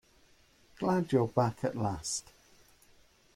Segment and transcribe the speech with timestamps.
[0.79, 2.31] Glad you're back at last.